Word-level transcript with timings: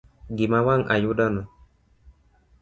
Gima 0.37 0.59
wang 0.65 0.81
ayudo 0.95 1.25
no. 1.35 1.41